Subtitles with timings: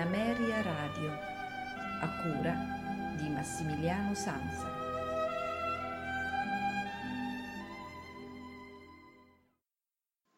[0.00, 1.10] Ameria Radio,
[2.00, 2.54] a cura
[3.18, 4.66] di Massimiliano Sanza.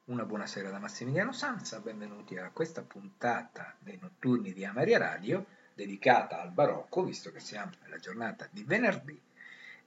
[0.06, 6.40] Una buonasera da Massimiliano Sanza, benvenuti a questa puntata dei notturni di Ameria Radio dedicata
[6.40, 9.22] al barocco, visto che siamo nella giornata di venerdì,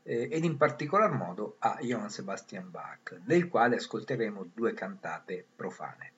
[0.03, 6.14] eh, ed in particolar modo a Johann Sebastian Bach, del quale ascolteremo due cantate profane.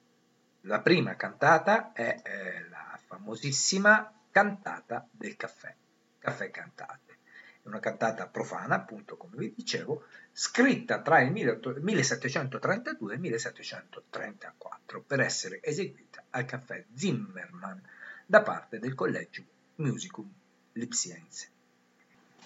[0.62, 5.74] La prima cantata è eh, la famosissima cantata del caffè,
[6.20, 7.18] caffè cantate.
[7.64, 15.02] È una cantata profana, appunto, come vi dicevo, scritta tra il 1732 e il 1734
[15.02, 17.80] per essere eseguita al caffè Zimmermann
[18.26, 19.44] da parte del Collegio
[19.76, 20.32] Musicum
[20.74, 21.50] Lipsiense.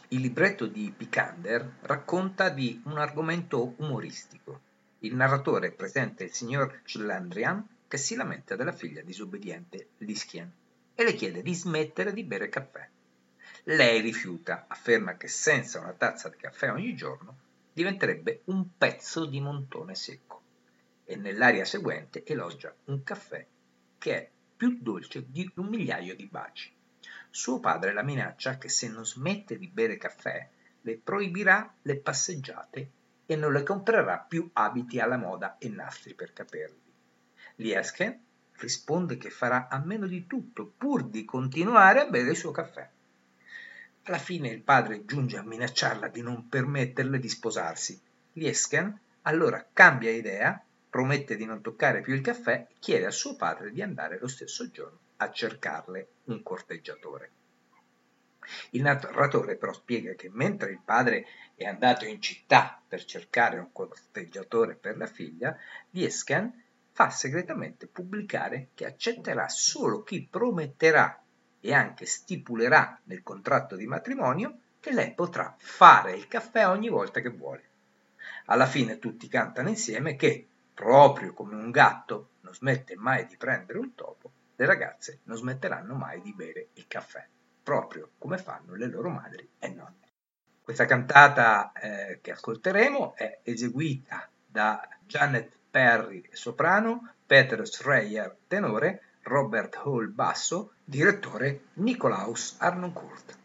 [0.09, 4.62] Il libretto di Picander racconta di un argomento umoristico.
[5.00, 10.50] Il narratore presenta il signor Schlandrian che si lamenta della figlia disobbediente Liskien
[10.95, 12.88] e le chiede di smettere di bere caffè.
[13.64, 17.38] Lei rifiuta, afferma che senza una tazza di caffè ogni giorno
[17.73, 20.42] diventerebbe un pezzo di montone secco
[21.03, 23.45] e nell'aria seguente elogia un caffè
[23.97, 26.73] che è più dolce di un migliaio di baci.
[27.30, 32.92] Suo padre la minaccia che se non smette di bere caffè le proibirà le passeggiate
[33.25, 36.91] e non le comprerà più abiti alla moda e nastri per capelli.
[37.62, 38.20] Liesken
[38.54, 42.90] risponde che farà a meno di tutto pur di continuare a bere il suo caffè.
[44.03, 48.02] Alla fine il padre giunge a minacciarla di non permetterle di sposarsi.
[48.34, 50.59] Liesken allora cambia idea,
[50.90, 54.28] promette di non toccare più il caffè e chiede a suo padre di andare lo
[54.28, 57.31] stesso giorno a cercarle un corteggiatore.
[58.72, 63.72] Il narratore però spiega che mentre il padre è andato in città per cercare un
[63.72, 65.56] corteggiatore per la figlia,
[65.91, 71.22] Liesken fa segretamente pubblicare che accetterà solo chi prometterà
[71.59, 77.22] e anche stipulerà nel contratto di matrimonio che lei potrà fare il caffè ogni volta
[77.22, 77.69] che vuole.
[78.46, 83.78] Alla fine tutti cantano insieme che, proprio come un gatto non smette mai di prendere
[83.78, 87.25] un topo, le ragazze non smetteranno mai di bere il caffè,
[87.63, 90.09] proprio come fanno le loro madri e nonne.
[90.62, 99.78] Questa cantata eh, che ascolteremo è eseguita da Janet Perry soprano, Peter Schreier tenore, Robert
[99.86, 103.38] Hall basso, direttore Nikolaus Arnoncourt.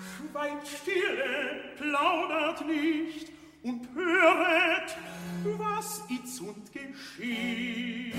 [0.00, 3.30] Schweigt stille, plaudert nicht,
[3.62, 4.96] und höret,
[5.58, 8.14] was itzund geschieht.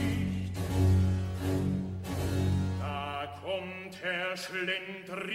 [2.80, 5.34] Da kommt Herr Schlendrian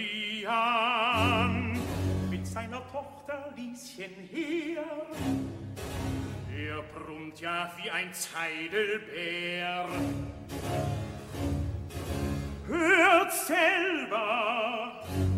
[2.59, 4.83] seiner Tochter Lieschen her.
[6.53, 9.87] Er brummt ja wie ein Zeidelbär.
[12.67, 15.28] Hört selber!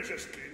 [0.00, 0.49] religiously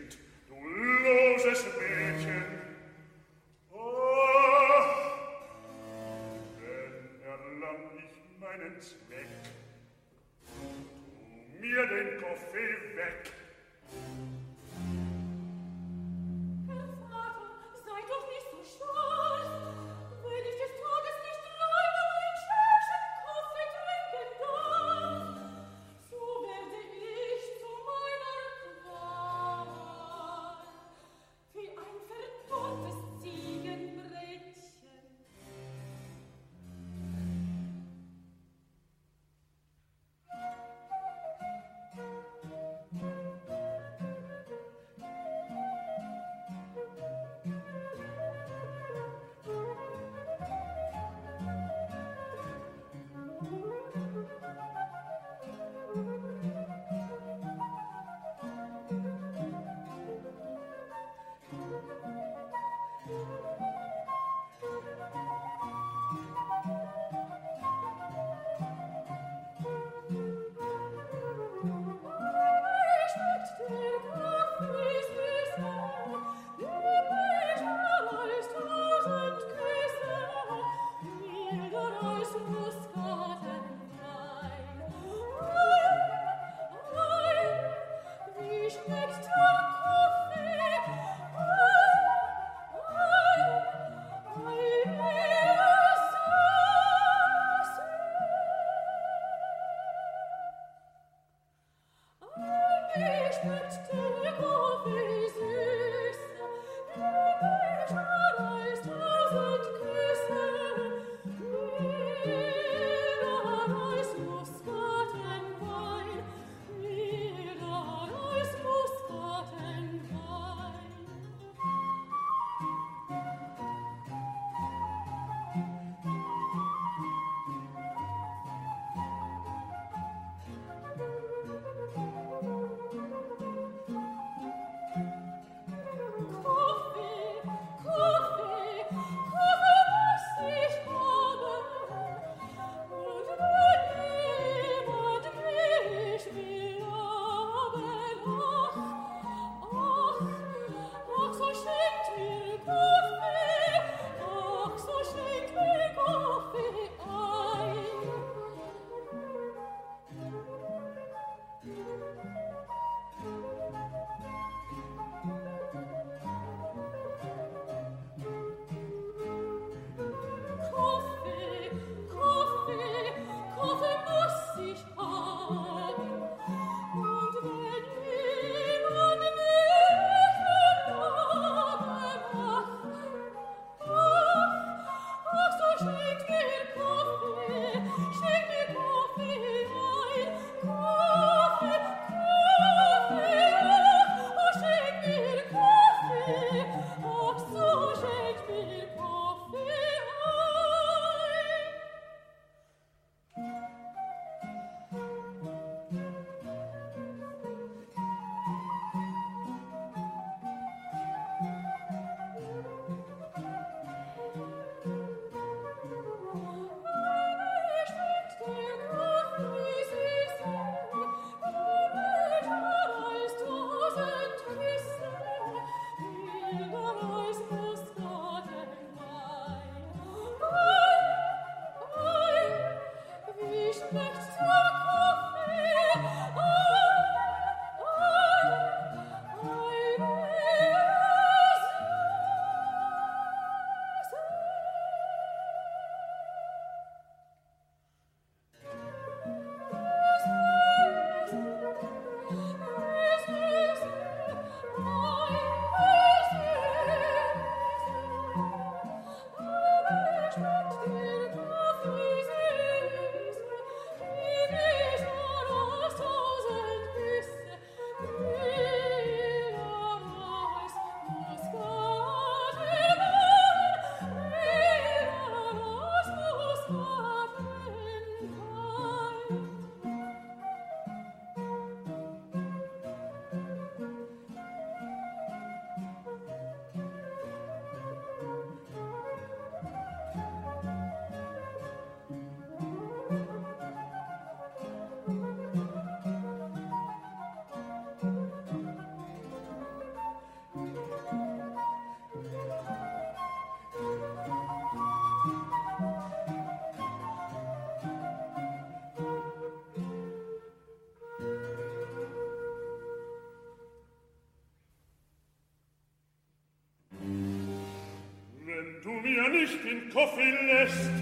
[318.86, 320.92] du mir nicht den Koffi lässt,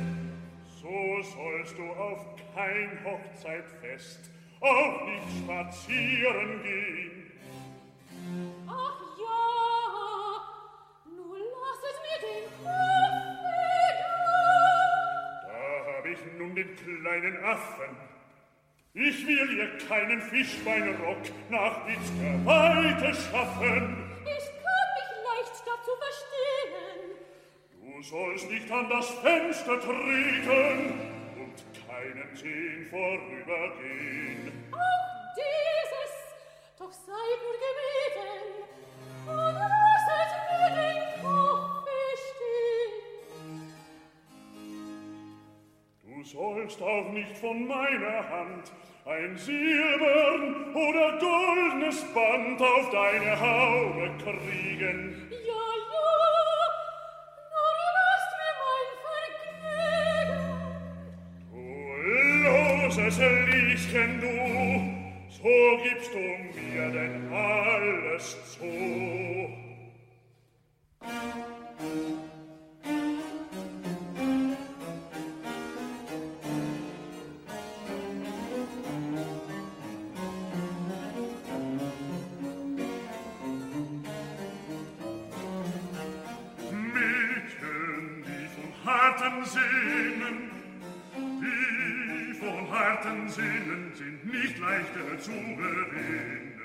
[0.80, 2.20] so sollst du auf
[2.54, 7.30] kein Hochzeitfest, auch nicht spazieren gehen.
[8.66, 9.42] Ach ja,
[11.14, 14.14] nur lasset mir den Koffi da.
[15.46, 17.96] Da hab ich nun den kleinen Affen.
[18.94, 21.18] Ich will ihr keinen Fischbeinrock
[21.50, 23.93] nach Witzker Weite schaffen.
[28.74, 30.94] an das Fenster treten
[31.38, 31.54] und
[31.86, 34.52] keinen sehen vorübergehen.
[34.72, 36.12] Auch dieses,
[36.78, 37.12] doch sei
[37.42, 38.46] nur gebeten,
[39.26, 42.94] und lasset mir den Kaffee stehen.
[46.02, 48.72] Du sollst auch nicht von meiner Hand
[49.04, 55.13] ein silbern oder goldenes Band auf deine Haube kriegen,
[63.94, 64.26] Mädchen du,
[65.30, 68.64] so gibst du mir denn alles zu.
[89.44, 90.50] Sehnen,
[91.40, 96.58] die von harten Sinnen sind nicht leichter zu gewinnen.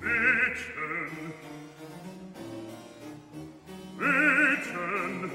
[0.00, 1.34] Mädchen,
[3.98, 5.30] Mädchen,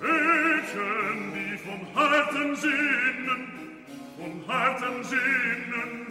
[0.00, 3.48] Mädchen, die von harten Sinnen,
[4.18, 6.06] von harten Sinnen,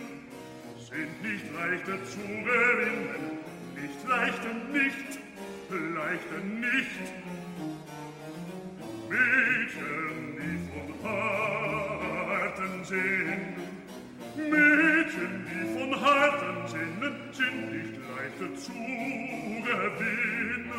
[0.78, 3.40] sind nicht leichter zu gewinnen,
[3.76, 5.20] nicht leichter nicht,
[5.70, 7.43] leichter nicht.
[12.94, 13.56] Sinnen,
[14.36, 18.72] Mädchen, die von harten Sinnen, sind nicht leichter zu
[19.64, 20.70] gewinnen.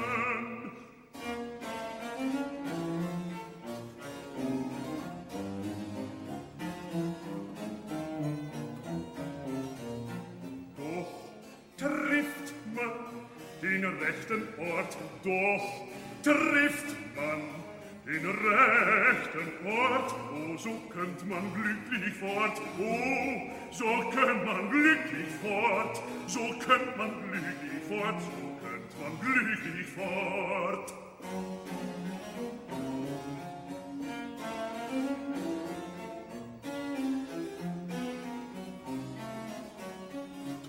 [10.77, 11.13] Doch
[11.77, 12.93] trifft man
[13.61, 15.67] den rechten Ort, doch
[16.23, 17.74] trifft man
[18.07, 26.03] in rechten Ort, oh, so könnt man glücklich fort, oh, so könnt man glücklich fort,
[26.27, 28.31] so könnt man glücklich fort, so
[28.61, 30.95] könnt man glücklich fort.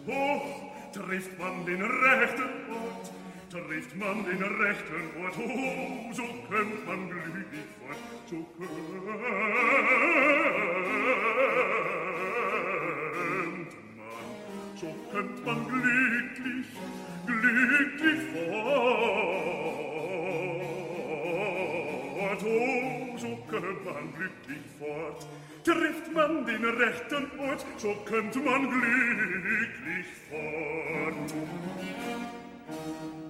[0.07, 2.94] Hoch trifft man den rechten Ort,
[3.55, 7.97] trifft man den rechten Ort, oh, so könnt man glücklich fort,
[8.29, 9.15] so könnt man,
[14.75, 16.67] so kömmt man glücklich,
[17.25, 18.83] glücklich fort,
[22.43, 25.27] oh, so könnt man glücklich fort.
[25.63, 31.33] Trifft man den rechten Ort, so könnt man glücklich fort.
[32.67, 33.24] Thank you.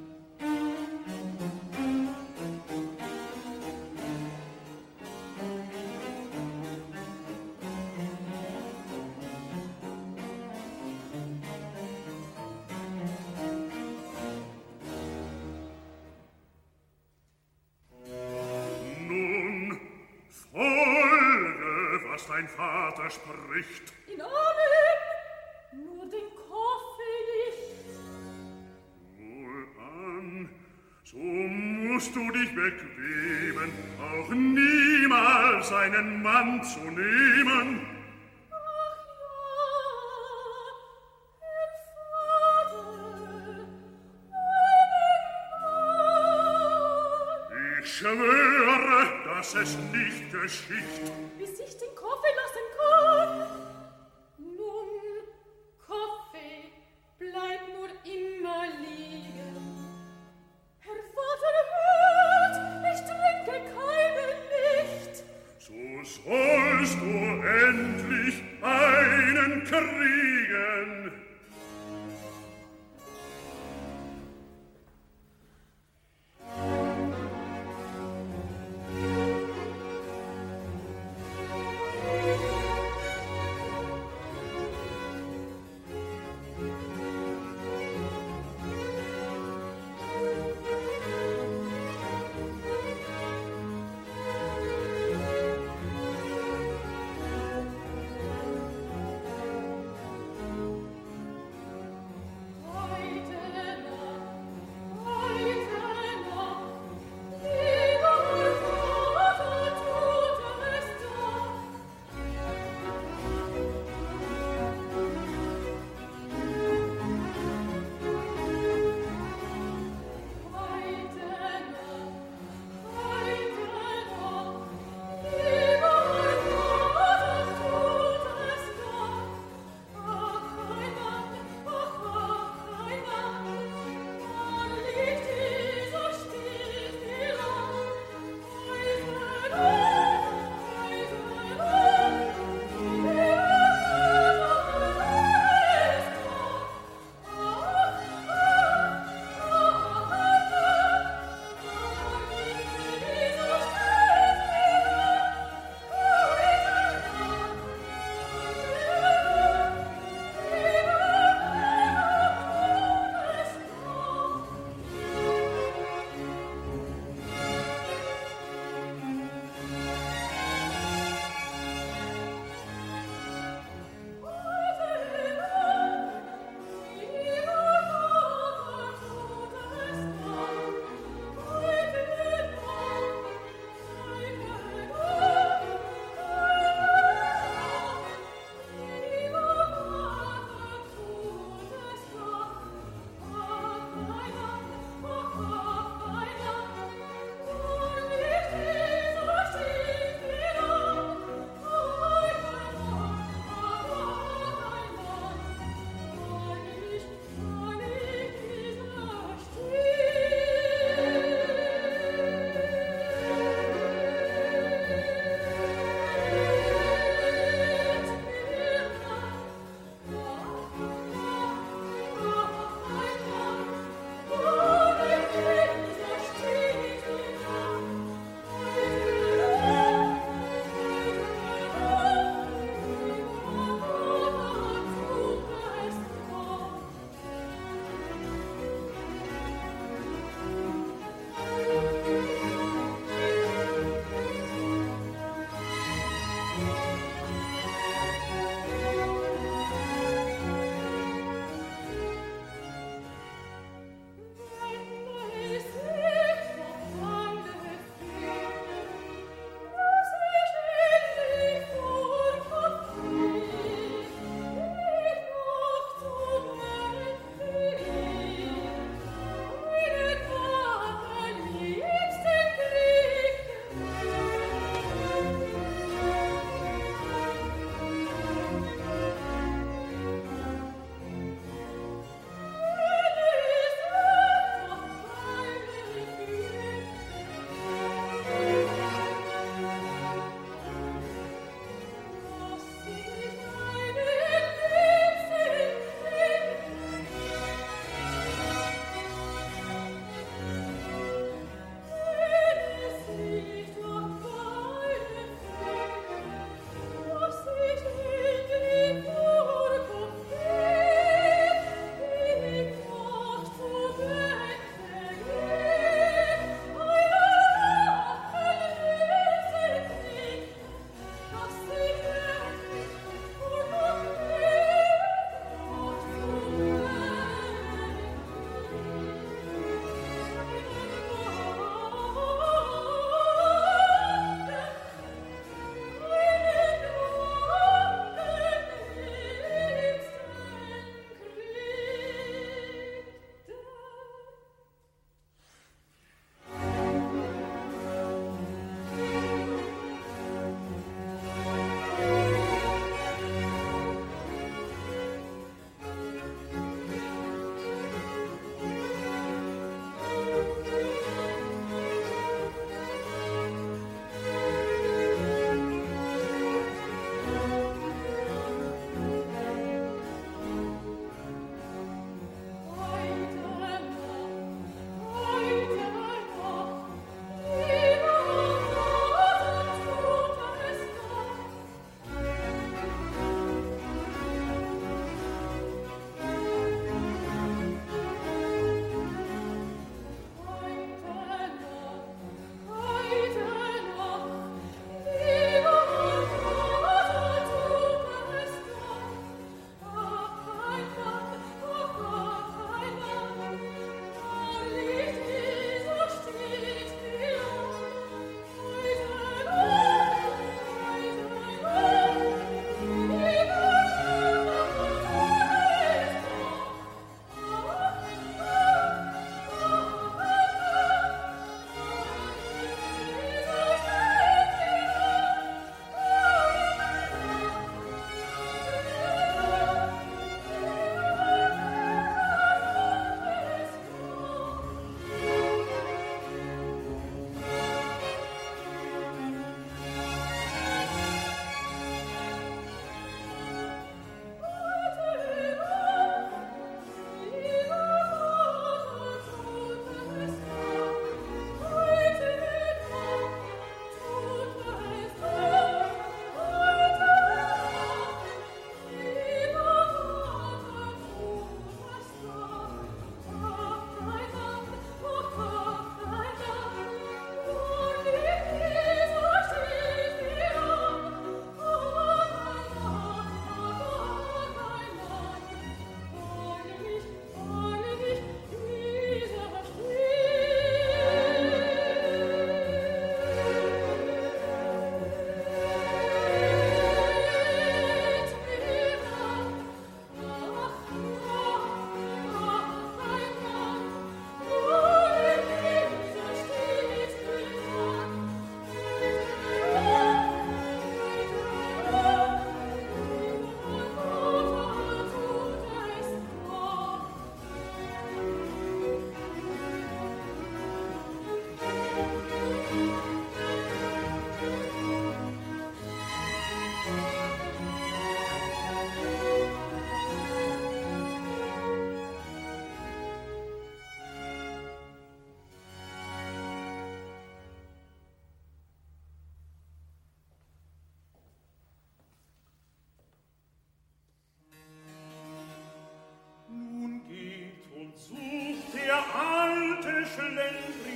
[23.06, 23.94] Vater spricht.
[24.08, 27.76] In Amen, nur den Koffi nicht.
[29.18, 30.50] Wohlan,
[31.04, 37.86] so musst du dich bequemen, auch niemals einen Mann zu nehmen.
[38.52, 39.46] Ach ja,
[41.42, 41.72] Herr
[42.06, 42.88] Vater,
[47.52, 51.12] einen Ich schwöre, dass es nicht geschieht.
[51.38, 51.85] Bis ich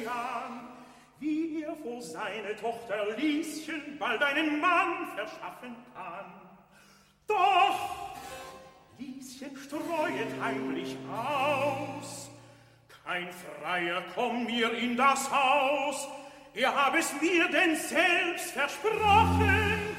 [0.10, 0.68] Schlendrian,
[1.20, 6.34] wie er vor seine Tochter Lieschen bald einen Mann verschaffen kann.
[7.28, 8.16] Doch
[8.98, 12.30] Lieschen streuet heimlich aus,
[13.04, 16.08] kein Freier komm mir in das Haus,
[16.54, 19.96] er hab es mir denn selbst versprochen.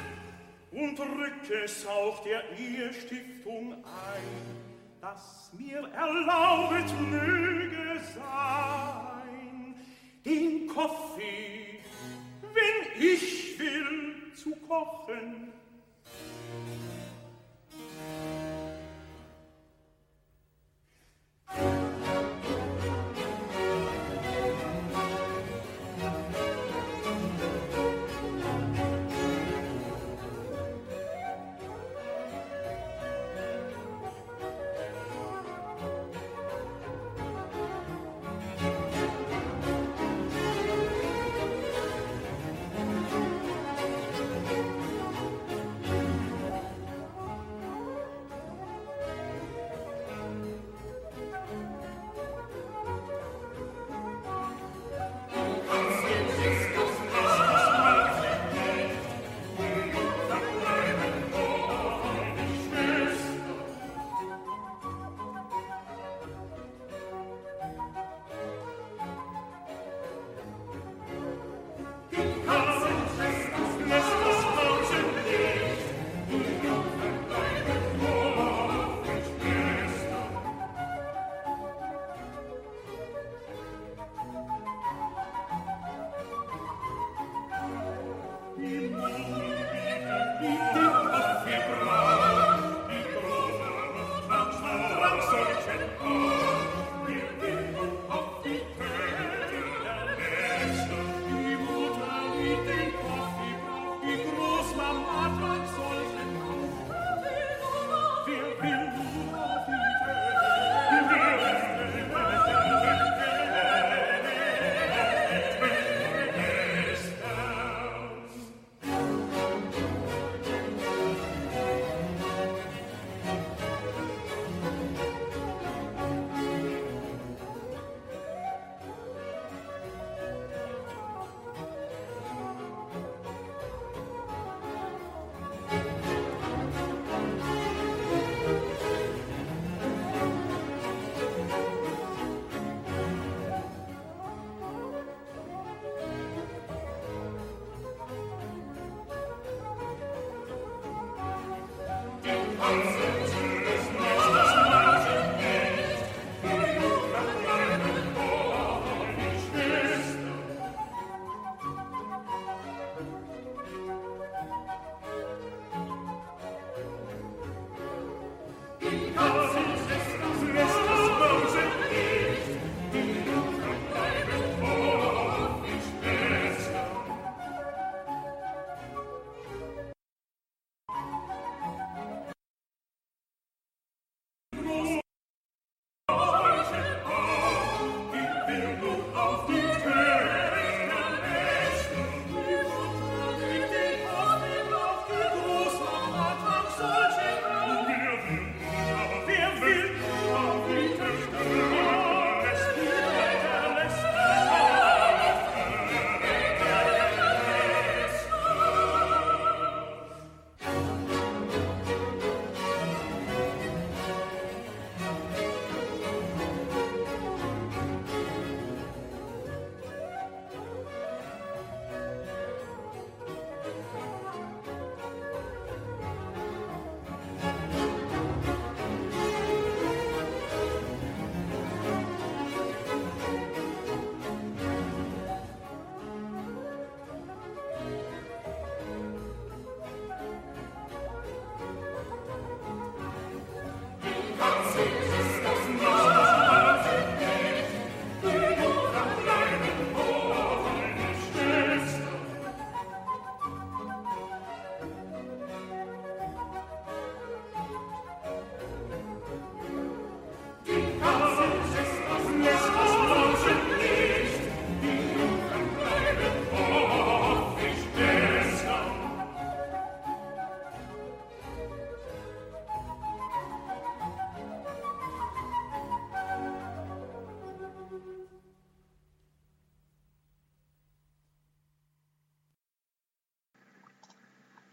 [0.73, 4.61] Und rücke es auch der Ehestiftung ein
[5.01, 9.20] das mir erlaubet möge sein,
[10.25, 11.81] den Kaffee,
[12.43, 15.53] wenn ich will, zu kochen.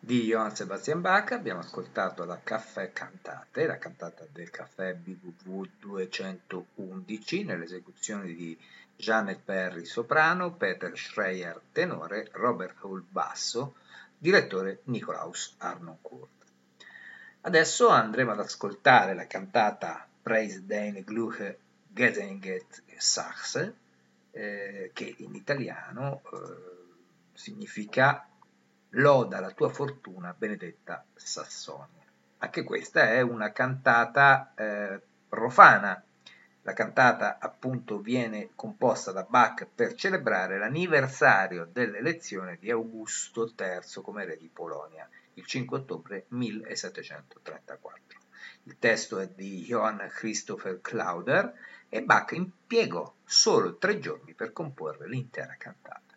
[0.07, 7.43] Di Johann Sebastian Bach, abbiamo ascoltato la Caffè Cantate, la cantata del Caffè BWV 211
[7.43, 8.57] nell'esecuzione di
[8.95, 13.75] Janet Perry soprano, Peter Schreier tenore, Robert Hall basso,
[14.17, 16.45] direttore Nikolaus Arnoncourt.
[17.41, 23.75] Adesso andremo ad ascoltare la cantata Preis den Gluche Gesenget Sachse,
[24.31, 26.37] eh, che in italiano eh,
[27.33, 28.25] significa
[28.91, 32.05] Loda la tua fortuna, benedetta Sassonia.
[32.37, 36.01] Anche questa è una cantata eh, profana.
[36.61, 44.23] La cantata appunto viene composta da Bach per celebrare l'anniversario dell'elezione di Augusto III come
[44.23, 48.19] re di Polonia, il 5 ottobre 1734.
[48.63, 51.53] Il testo è di Johann Christopher Clauder
[51.89, 56.15] e Bach impiegò solo tre giorni per comporre l'intera cantata.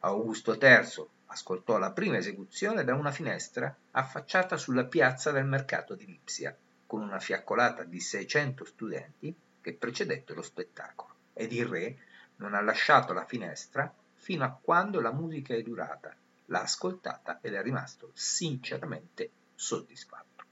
[0.00, 6.04] Augusto III ascoltò la prima esecuzione da una finestra affacciata sulla piazza del mercato di
[6.04, 6.54] Lipsia,
[6.86, 11.96] con una fiaccolata di 600 studenti che precedette lo spettacolo, ed il re
[12.36, 16.14] non ha lasciato la finestra fino a quando la musica è durata,
[16.46, 20.44] l'ha ascoltata ed è rimasto sinceramente soddisfatto.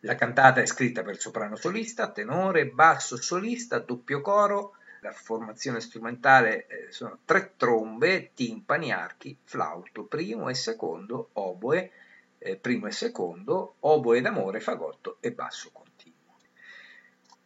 [0.00, 4.75] La cantata è scritta per soprano solista, tenore, basso solista, doppio coro,
[5.06, 11.90] la formazione strumentale eh, sono tre trombe, timpani, archi, flauto, primo e secondo, oboe,
[12.38, 16.14] eh, primo e secondo, oboe d'amore, fagotto e basso continuo.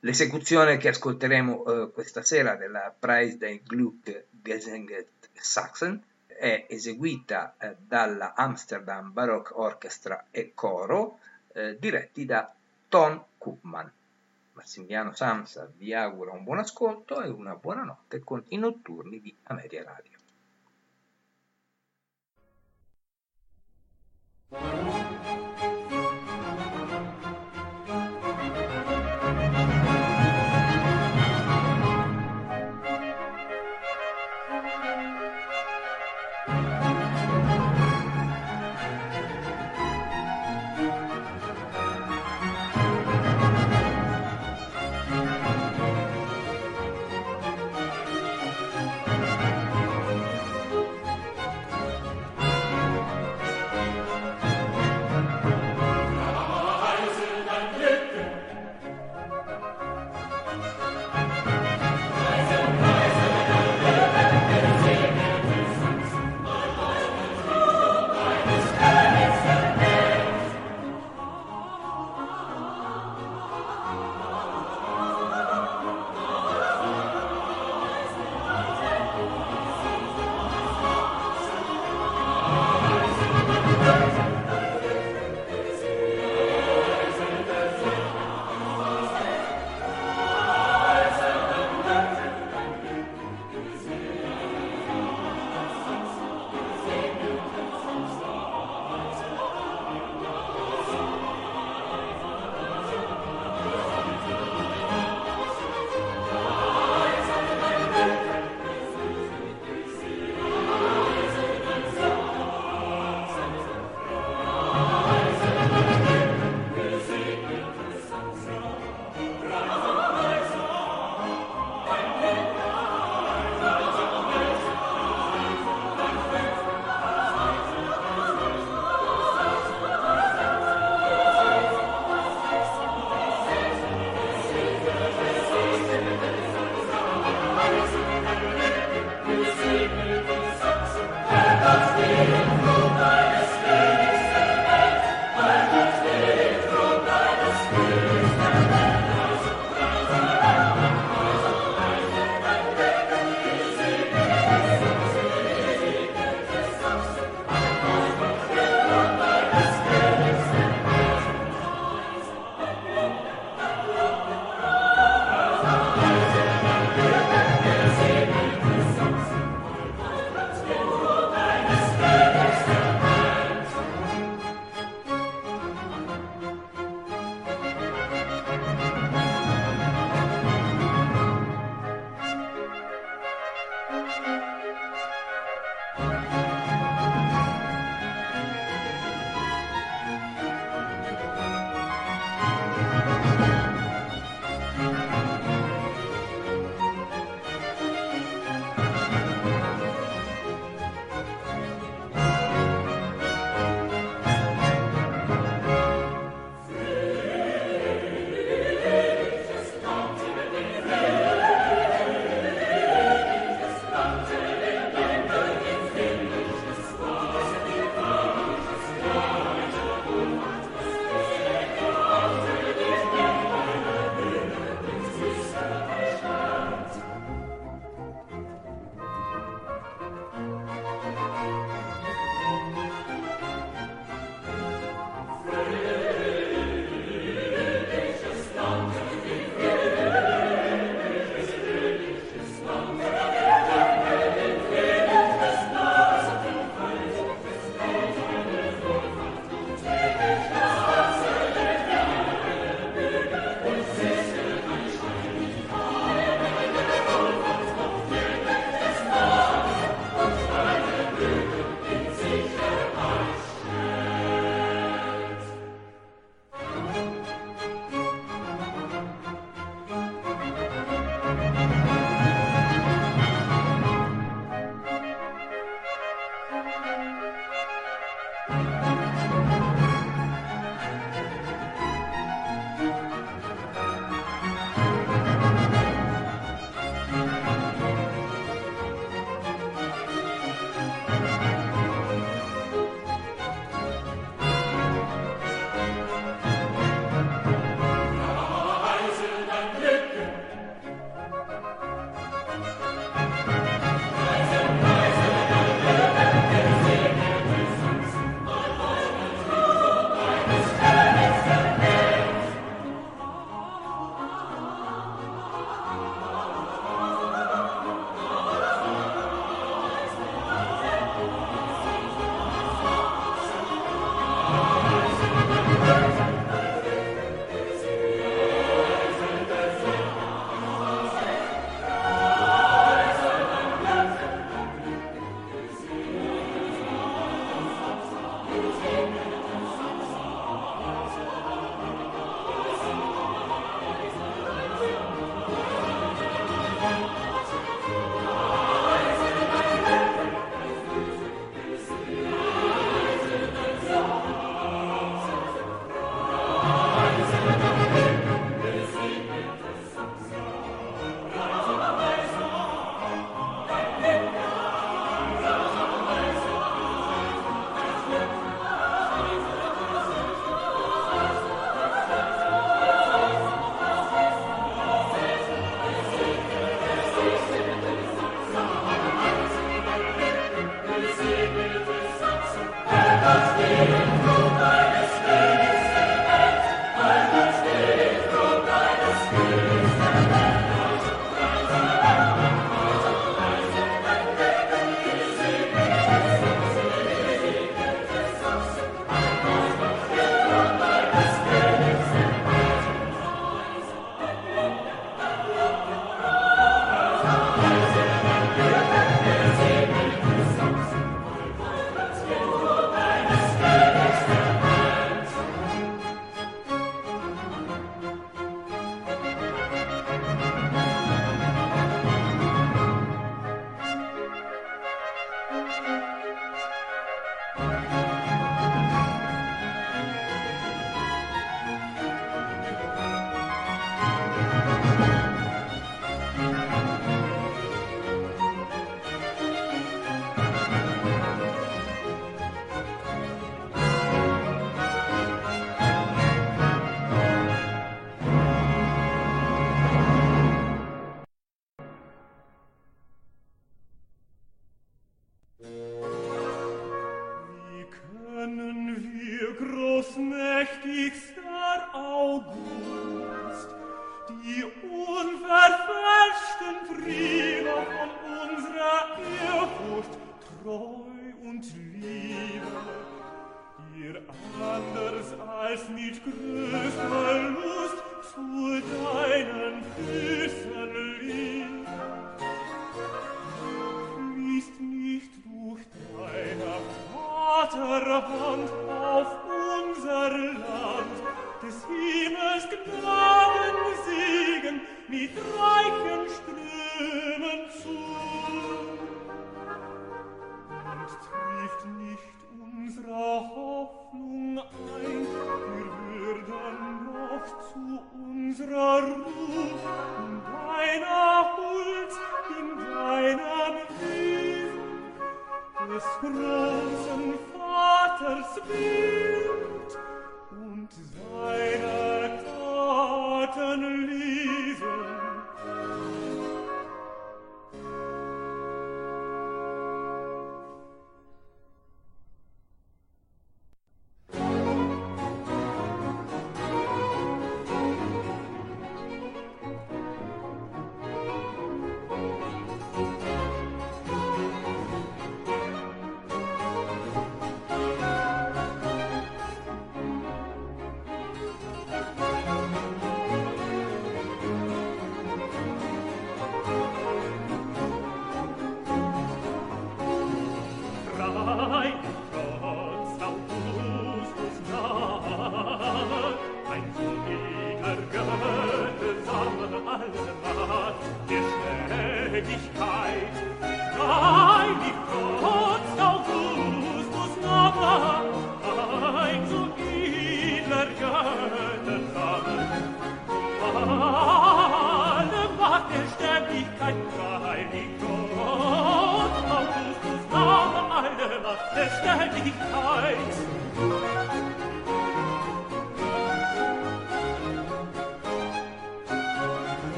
[0.00, 7.76] L'esecuzione che ascolteremo eh, questa sera della Preis des Gluck Gesanget Sachsen è eseguita eh,
[7.78, 11.18] dalla Amsterdam Baroque Orchestra e Coro,
[11.52, 12.50] eh, diretti da
[12.88, 13.92] Ton Koopman.
[14.60, 19.34] Massimiliano Samsa vi augura un buon ascolto e una buona notte con i notturni di
[19.44, 20.18] Ameria Radio.
[24.50, 25.49] Thank you.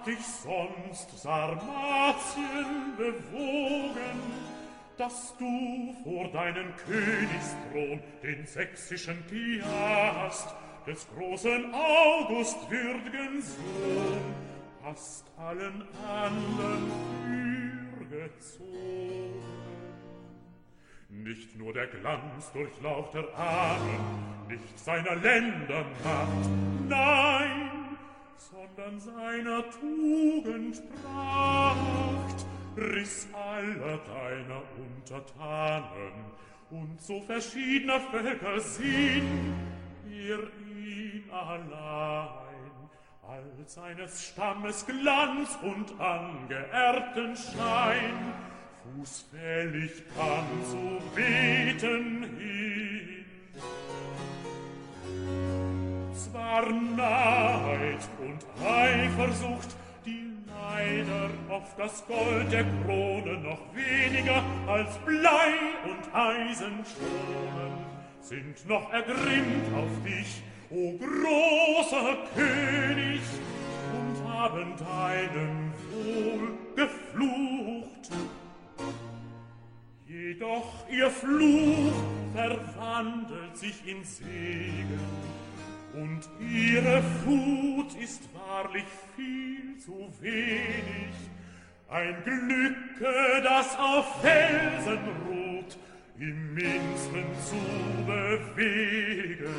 [0.00, 4.20] hat dich sonst Sarmatien bewogen,
[4.96, 10.54] dass du vor deinen Königsthron den sächsischen Piast
[10.86, 14.34] des großen August würdgen Sohn
[14.82, 16.90] hast allen anderen
[17.98, 19.42] fürgezogen.
[21.10, 26.50] Nicht nur der Glanz durchlauchter Ahnen, nicht seiner Länder macht,
[26.88, 27.79] nein,
[28.90, 36.12] an seiner Tugend pracht, riss aller deiner Untertanen,
[36.70, 39.54] und so verschiedener Völker sind,
[40.08, 42.48] ihr ihn allein,
[43.26, 48.32] als seines Stammes Glanz und angeerbten Schein,
[48.96, 53.19] fußfällig kann zu beten hin.
[56.30, 64.96] es war Neid und Eifersucht, die leider auf das Gold der Krone noch weniger als
[64.98, 65.54] Blei
[65.84, 67.72] und Eisen schonen,
[68.20, 73.20] sind noch ergrimmt auf dich, o großer König,
[73.92, 78.10] und haben deinen Wohl geflucht.
[80.06, 81.92] Jedoch ihr Fluch
[82.34, 85.00] verwandelt sich in Segen,
[85.94, 88.84] und ihre Fut ist wahrlich
[89.16, 91.14] viel zu wenig.
[91.88, 95.76] Ein Glücke, das auf Felsen ruht,
[96.18, 97.56] im Minsten zu
[98.06, 99.54] bewegen.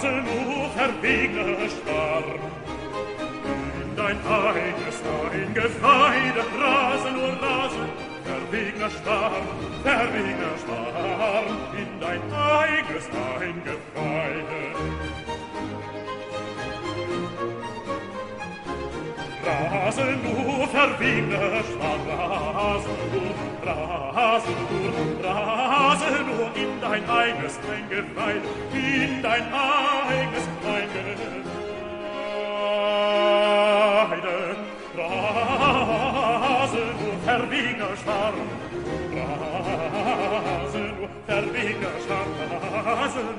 [0.00, 2.24] Nasen nur verwegner Spar.
[3.82, 4.98] In dein eigenes
[5.30, 7.88] eingefleide Rase nur Rasen,
[8.24, 9.42] verwegner Spar,
[9.82, 11.44] verwegner Spar.
[11.76, 13.59] In dein eigenes eingefleide
[20.70, 28.42] verwinde Straß und Ras du Rase nur in dein eigenes Eingeweid,
[28.72, 31.54] in dein eigenes Eingeweide.
[34.96, 38.34] Rase nur verwinde Straß,
[40.46, 41.08] Rase nur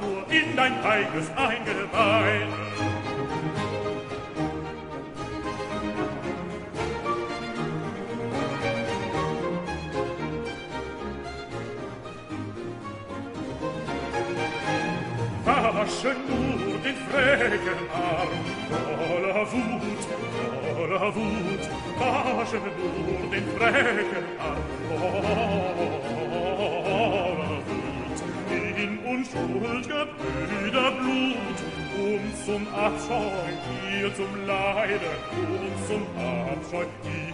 [0.01, 2.90] nur in dein eigenes Eingeweih.
[16.03, 18.29] laschen nur den frägen Arm.
[19.07, 20.03] Voller Wut,
[20.75, 21.63] voller Wut,
[21.99, 24.63] laschen nur den frägen Arm.
[24.89, 25.19] Voller
[27.67, 28.19] Wut,
[28.77, 31.59] in unschuldiger Brüder Blut,
[31.97, 33.49] uns zum Abscheu,
[34.01, 36.85] ihr zum Leide, uns zum Abscheu,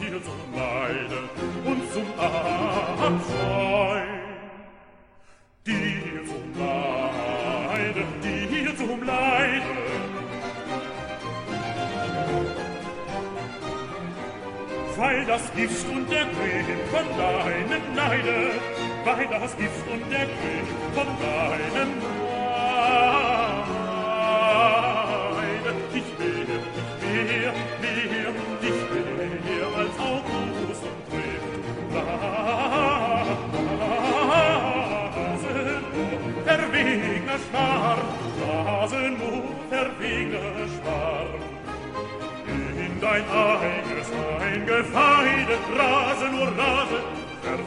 [0.01, 1.20] ihr zum Leide,
[1.65, 2.07] und zum
[2.99, 4.16] Abscheu.
[15.38, 18.51] das Gift und der König von deinen Neide
[19.05, 22.16] bei das Gift und der König von deinen Neide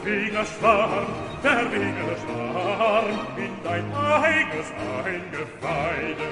[0.03, 1.05] Fingerschwarm,
[1.43, 1.59] der
[2.21, 3.05] Schwarm,
[3.37, 4.71] in dein eigenes
[5.05, 6.27] Eingeweide.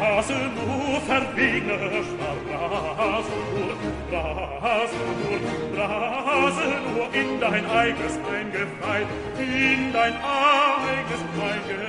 [0.00, 1.02] Rasenur,
[4.62, 5.40] rase nur,
[5.76, 11.85] rase nur in dein eigenes Eingeweide, in dein eigenes Eingeweide.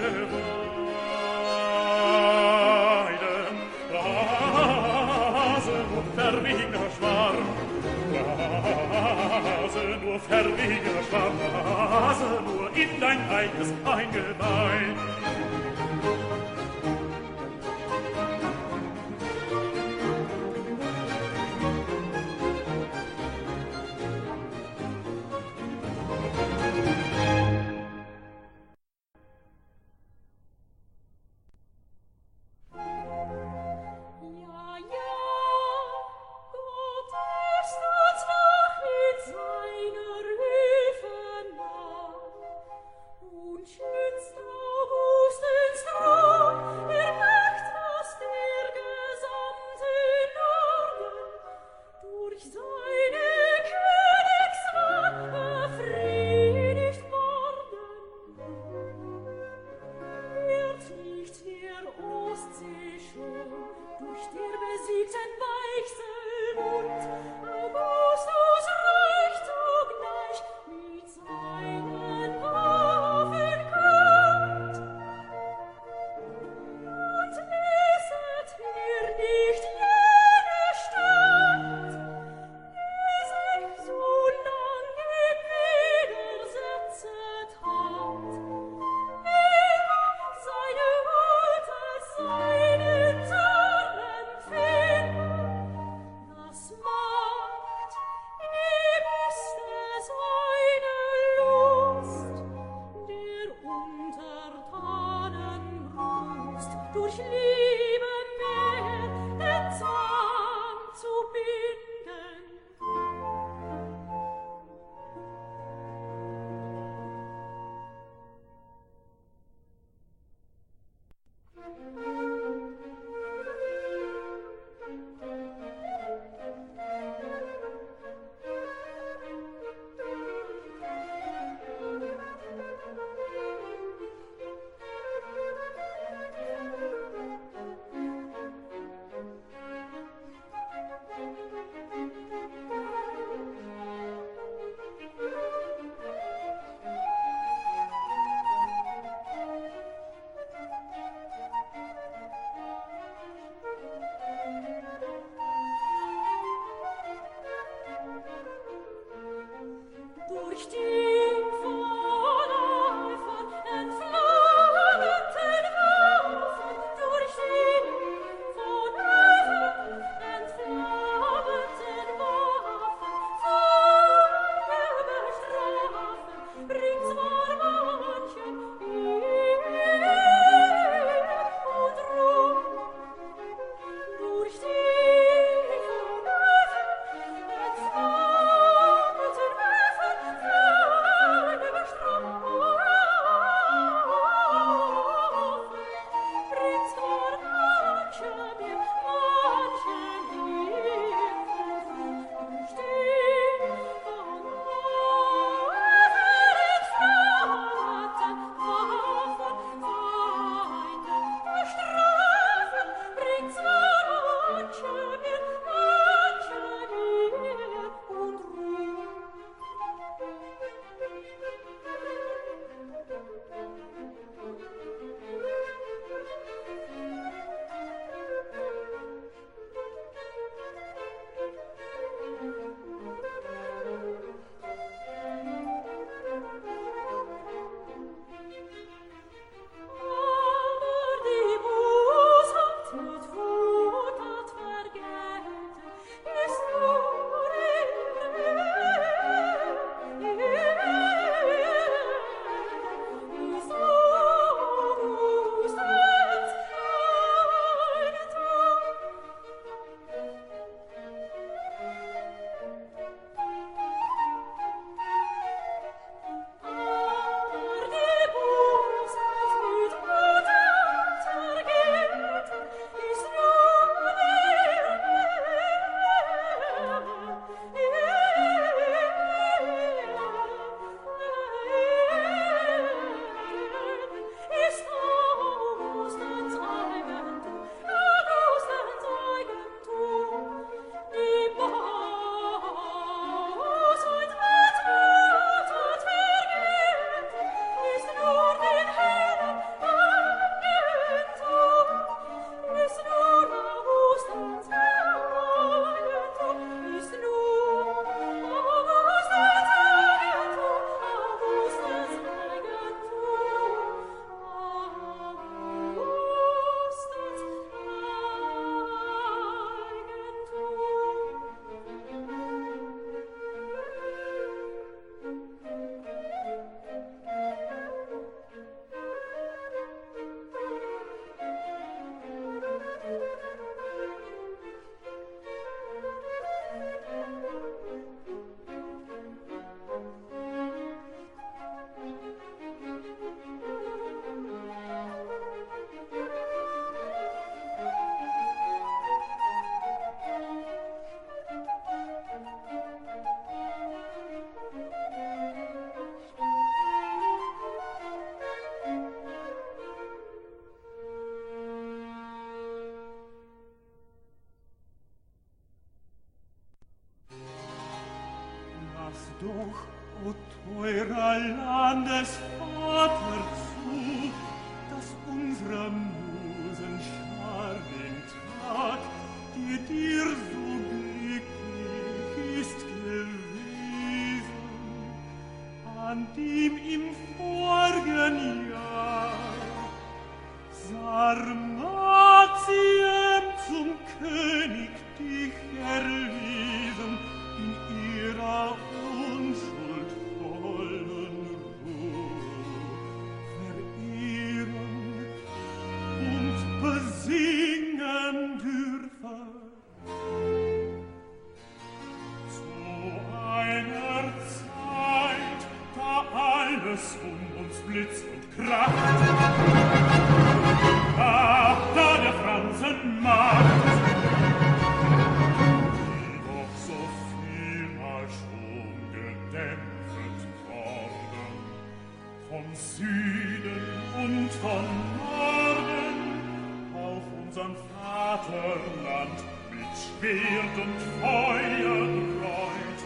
[437.68, 442.02] Unserem Vaterland mit Schwert und Feuer
[442.44, 443.02] reut,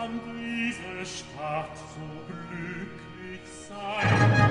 [0.00, 4.42] an diese Stadt so glücklich sein.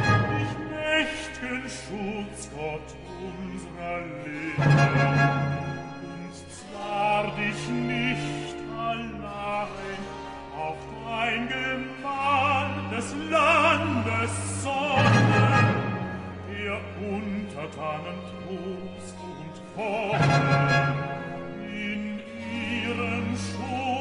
[1.72, 2.90] Schutz Gott
[3.22, 4.62] unserer Leben.
[6.04, 10.02] Und zwar dich nicht allein
[10.58, 14.32] auf dein Gemahl des Landes,
[14.64, 15.92] sondern
[16.50, 19.21] der Untertanen Trost
[21.64, 22.20] in
[22.84, 24.01] ihren Schoß